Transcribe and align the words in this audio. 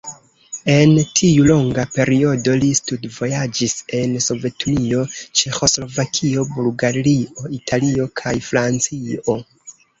En 0.75 0.93
tiu 1.17 1.43
longa 1.51 1.83
periodo 1.97 2.55
li 2.63 2.71
studvojaĝis 2.79 3.77
en 3.99 4.17
Sovetunio, 4.29 5.05
Ĉeĥoslovakio, 5.43 6.49
Bulgario, 6.57 7.47
Italio 7.63 8.11
kaj 8.25 8.37
Francio. 8.51 9.41